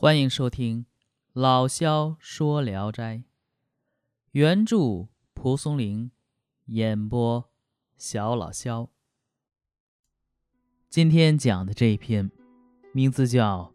[0.00, 0.86] 欢迎收听
[1.32, 3.16] 老萧说《聊斋》，
[4.30, 6.12] 原著蒲松龄，
[6.66, 7.50] 演播
[7.96, 8.90] 小老萧。
[10.88, 12.30] 今天讲的这一篇，
[12.92, 13.72] 名字叫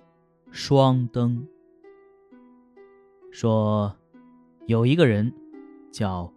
[0.50, 1.46] 《双灯》。
[3.34, 3.94] 说
[4.66, 5.30] 有一个人
[5.92, 6.34] 叫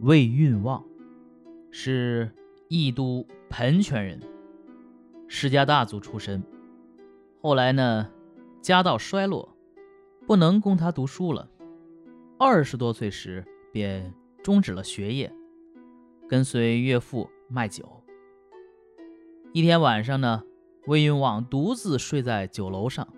[0.00, 0.84] 魏运旺，
[1.70, 2.28] 是
[2.66, 4.20] 益都盆泉人，
[5.28, 6.42] 世家大族出身。
[7.40, 8.10] 后来呢？
[8.60, 9.56] 家道衰落，
[10.26, 11.48] 不能供他读书了。
[12.38, 15.32] 二十多岁时便终止了学业，
[16.28, 18.02] 跟随岳父卖酒。
[19.52, 20.42] 一天晚上呢，
[20.86, 23.08] 魏云旺独自睡在酒楼上，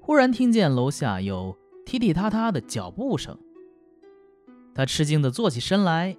[0.00, 3.38] 忽然听见楼下有踢踢踏踏的脚步声。
[4.74, 6.16] 他吃惊地坐起身来，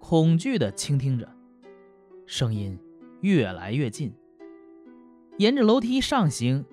[0.00, 1.32] 恐惧地倾听着，
[2.26, 2.78] 声音
[3.20, 4.12] 越来越近，
[5.38, 6.64] 沿着楼梯上行。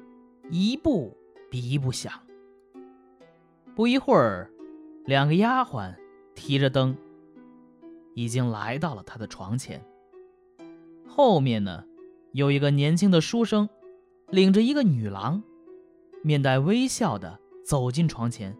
[0.49, 1.15] 一步
[1.49, 2.13] 比一步响。
[3.75, 4.49] 不一会儿，
[5.05, 5.93] 两个丫鬟
[6.33, 6.95] 提着灯，
[8.13, 9.83] 已经来到了他的床前。
[11.07, 11.83] 后面呢，
[12.31, 13.67] 有一个年轻的书生，
[14.29, 15.43] 领着一个女郎，
[16.21, 18.55] 面带微笑的走进床前。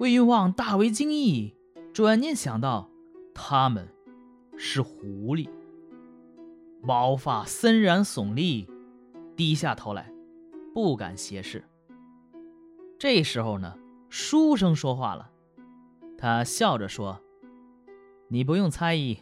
[0.00, 1.54] 魏云旺大为惊异，
[1.92, 2.90] 转念想到，
[3.34, 3.88] 他们
[4.56, 5.48] 是狐狸，
[6.80, 8.66] 毛发森然耸立，
[9.36, 10.13] 低下头来。
[10.74, 11.64] 不敢斜视。
[12.98, 15.30] 这时候呢，书生说话了，
[16.18, 17.20] 他笑着说
[18.26, 19.18] ：“你不用猜疑，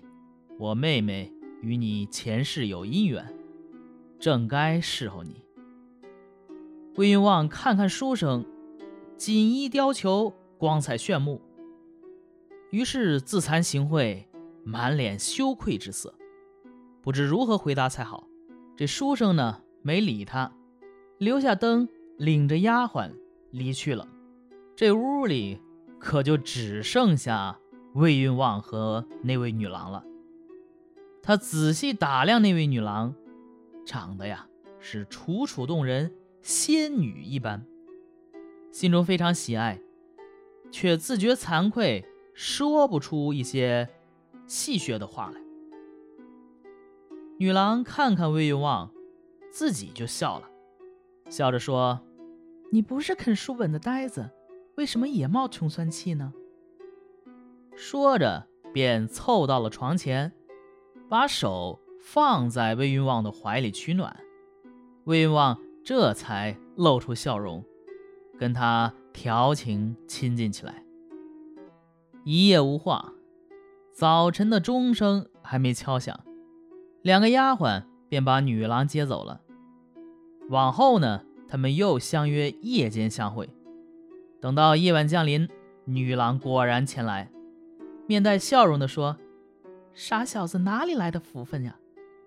[0.58, 3.36] 我妹妹与你前世有姻缘，
[4.18, 5.44] 正该侍候你。”
[6.96, 8.46] 魏云旺看看书生，
[9.18, 11.40] 锦衣貂裘，光彩炫目，
[12.70, 14.24] 于是自惭形秽，
[14.64, 16.14] 满脸羞愧之色，
[17.02, 18.26] 不知如何回答才好。
[18.74, 20.50] 这书生呢，没理他。
[21.22, 23.12] 留下灯，领着丫鬟
[23.52, 24.08] 离去了。
[24.74, 25.60] 这屋里
[26.00, 27.60] 可就只剩下
[27.94, 30.04] 魏云旺和那位女郎了。
[31.22, 33.14] 他仔细打量那位女郎，
[33.86, 34.48] 长得呀
[34.80, 36.12] 是楚楚动人，
[36.42, 37.64] 仙女一般，
[38.72, 39.80] 心中非常喜爱，
[40.72, 42.04] 却自觉惭愧，
[42.34, 43.88] 说不出一些
[44.48, 45.40] 戏谑的话来。
[47.38, 48.90] 女郎看看魏云旺，
[49.52, 50.48] 自己就笑了。
[51.32, 51.98] 笑着说
[52.70, 54.28] ：“你不是啃书本的呆子，
[54.76, 56.34] 为什么也冒穷酸气呢？”
[57.74, 60.30] 说着，便凑到了床前，
[61.08, 64.14] 把手放在魏云旺的怀里取暖。
[65.04, 67.64] 魏云旺这才露出笑容，
[68.38, 70.84] 跟他调情亲近起来。
[72.24, 73.14] 一夜无话，
[73.90, 76.20] 早晨的钟声还没敲响，
[77.00, 79.40] 两个丫鬟便把女郎接走了。
[80.52, 83.48] 往后呢，他们又相约夜间相会。
[84.38, 85.48] 等到夜晚降临，
[85.86, 87.32] 女郎果然前来，
[88.06, 89.16] 面带笑容地说
[89.94, 91.78] ：“傻小子哪里来的福分呀？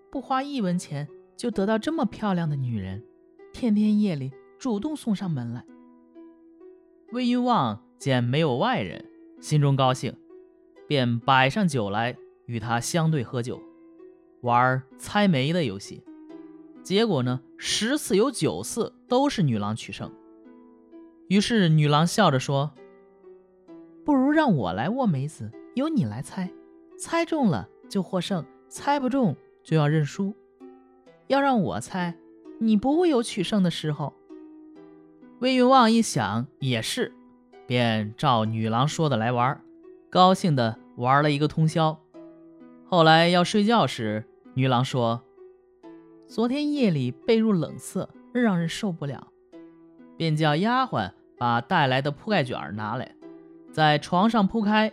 [0.10, 3.04] 不花一文钱就得到这么漂亮的女人，
[3.54, 5.64] 天天夜里主动送上门来。”
[7.14, 9.06] 魏云旺见没有外人，
[9.40, 10.12] 心中高兴，
[10.88, 13.62] 便摆上酒来与他相对喝酒，
[14.42, 16.04] 玩猜谜的游戏。
[16.86, 20.12] 结果呢，十次有九次都是女郎取胜。
[21.28, 22.74] 于是女郎笑着说
[24.06, 26.48] ：“不如让我来握梅子，由你来猜，
[26.96, 30.36] 猜中了就获胜，猜不中就要认输。
[31.26, 32.16] 要让我猜，
[32.60, 34.14] 你不会有取胜的时候。”
[35.42, 37.12] 魏云旺一想也是，
[37.66, 39.60] 便照女郎说的来玩，
[40.12, 42.00] 高兴的玩了一个通宵。
[42.86, 45.25] 后来要睡觉时，女郎说。
[46.28, 49.28] 昨天夜里被褥冷涩，让人受不了，
[50.18, 53.16] 便叫丫鬟把带来的铺盖卷拿来，
[53.72, 54.92] 在床上铺开，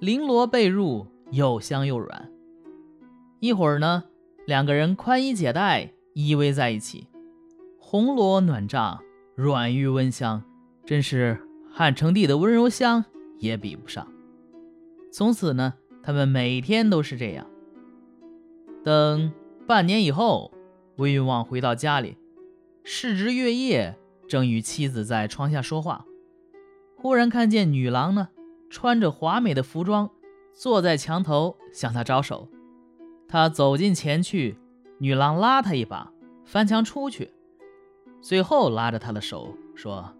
[0.00, 2.30] 绫罗被褥又香又软。
[3.40, 4.04] 一会儿呢，
[4.46, 7.08] 两个人宽衣解带，依偎在一起，
[7.78, 9.02] 红罗暖帐，
[9.34, 10.42] 软玉温香，
[10.84, 11.40] 真是
[11.72, 13.04] 汉成帝的温柔乡
[13.38, 14.06] 也比不上。
[15.10, 17.46] 从此呢，他们每天都是这样。
[18.84, 19.32] 等。
[19.70, 20.50] 半年以后，
[20.96, 22.18] 魏云旺回到家里，
[22.82, 23.96] 是值月夜，
[24.26, 26.04] 正与妻子在窗下说话，
[26.96, 28.30] 忽然看见女郎呢，
[28.68, 30.10] 穿着华美的服装，
[30.52, 32.48] 坐在墙头向他招手。
[33.28, 34.58] 他走近前去，
[34.98, 36.12] 女郎拉他一把，
[36.44, 37.30] 翻墙出去，
[38.20, 40.12] 随后拉着他的手说：“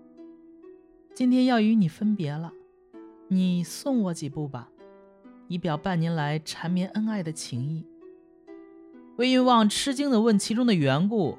[1.13, 2.53] 今天要与你分别了，
[3.27, 4.69] 你送我几步吧，
[5.49, 7.85] 以表半年来缠绵恩爱的情谊。”
[9.21, 11.37] 魏云旺吃惊地问其中的缘故，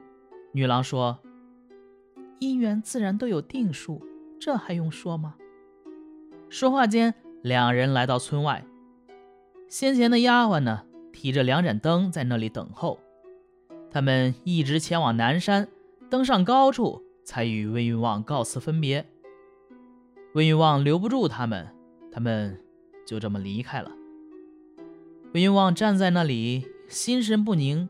[0.51, 1.17] 女郎说
[2.39, 3.99] ：“姻缘自然都有定数，
[4.39, 5.33] 这还用说吗？
[6.47, 8.63] 说话间，两人来到村外，
[9.67, 12.99] 先前的丫鬟呢，提着两盏灯在那里等候。
[13.89, 15.67] 他们一直前往南山，
[16.07, 19.03] 登上高处，才与魏云望告辞分别。
[20.35, 21.67] 魏云望留不住他们，
[22.11, 22.63] 他们
[23.07, 23.91] 就这么离开了。
[25.33, 27.87] 魏云望站在那里，心神不宁，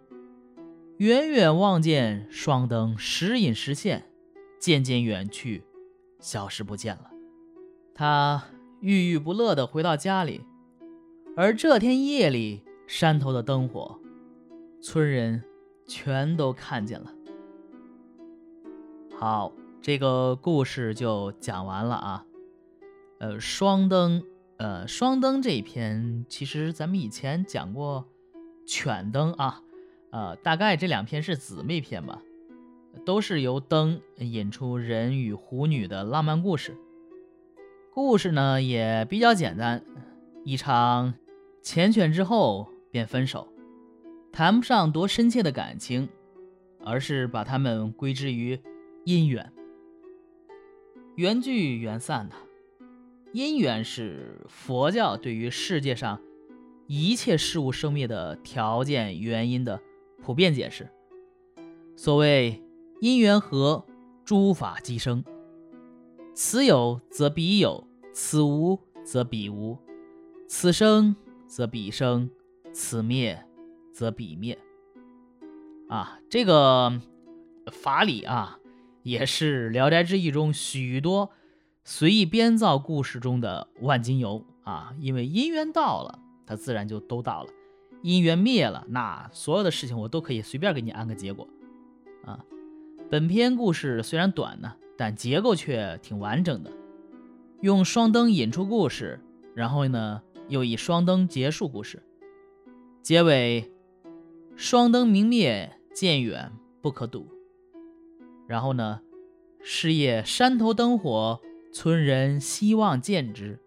[0.98, 4.06] 远远望见双灯时隐时现，
[4.60, 5.64] 渐渐远去，
[6.20, 7.10] 消失不见了。
[7.96, 8.44] 他
[8.80, 10.46] 郁郁不乐地回到家里，
[11.36, 14.00] 而这天夜里，山头的灯火，
[14.80, 15.44] 村人
[15.88, 17.12] 全都看见了。
[19.18, 19.52] 好，
[19.82, 22.26] 这个故事就讲完了啊。
[23.18, 24.24] 呃，双灯。
[24.58, 28.06] 呃，双灯这一篇，其实咱们以前讲过
[28.72, 29.62] 犬灯啊，
[30.12, 32.22] 呃，大概这两篇是姊妹篇吧，
[33.06, 36.78] 都是由灯引出人与狐女的浪漫故事。
[37.94, 39.84] 故事呢也比较简单，
[40.46, 41.14] 一场
[41.62, 43.50] 缱绻之后便分手，
[44.32, 46.08] 谈不上多深切的感情，
[46.86, 48.58] 而是把他们归之于
[49.06, 49.52] 姻缘，
[51.16, 52.36] 缘聚缘散的。
[53.34, 56.22] 因缘是佛教对于世界上
[56.94, 59.80] 一切事物生灭的条件原因的
[60.22, 60.90] 普遍解释。
[61.96, 62.62] 所谓
[63.00, 63.86] 因缘和，
[64.26, 65.24] 诸法即生。
[66.36, 69.78] 此有则彼有，此无则彼无，
[70.50, 71.16] 此生
[71.48, 72.30] 则彼生，
[72.74, 73.42] 此灭
[73.94, 74.60] 则彼灭。
[75.88, 77.00] 啊，这个
[77.72, 78.60] 法理啊，
[79.04, 81.32] 也是《聊斋志异》中许多。
[81.86, 87.50] 随意编造故事中的万金油啊，因为姻缘到了，它自然就都到了；
[88.04, 91.48] 姻缘灭了，那所有的事情我都可以随便给你安个结果
[92.26, 92.44] 啊。
[93.10, 96.72] 本篇故事虽然短呢，但结构却挺完整的，
[97.62, 99.20] 用双灯引出故事，
[99.54, 102.04] 然后呢又以双灯结束故事，
[103.02, 103.72] 结尾
[104.56, 106.52] 双灯明灭，渐远
[106.82, 107.28] 不可睹。
[108.48, 109.02] 然后呢，
[109.62, 111.40] 是夜山头灯火。
[111.74, 113.58] 村人希望见之，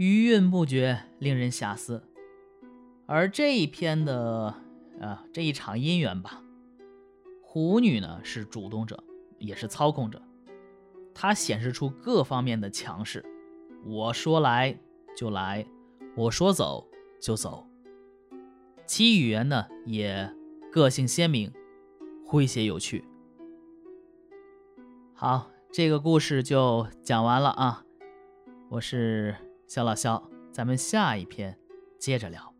[0.00, 2.02] 余韵不绝，令人遐思。
[3.04, 4.54] 而这一篇的
[4.98, 6.42] 啊这一场姻缘吧，
[7.42, 9.04] 狐女呢是主动者，
[9.36, 10.22] 也是操控者，
[11.12, 13.22] 她显示出各方面的强势。
[13.84, 14.74] 我说来
[15.14, 15.66] 就来，
[16.16, 16.88] 我说走
[17.20, 17.66] 就走，
[18.86, 20.34] 其语言呢也
[20.72, 21.52] 个性鲜明，
[22.26, 23.04] 诙谐有趣。
[25.12, 25.50] 好。
[25.72, 27.84] 这个故事就讲完了啊！
[28.70, 29.36] 我是
[29.70, 30.20] 肖老肖，
[30.52, 31.56] 咱们下一篇
[31.96, 32.52] 接着聊。